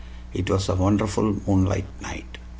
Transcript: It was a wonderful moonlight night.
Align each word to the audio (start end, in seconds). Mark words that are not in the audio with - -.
It 0.33 0.49
was 0.49 0.67
a 0.67 0.73
wonderful 0.73 1.41
moonlight 1.45 1.85
night. 2.01 2.39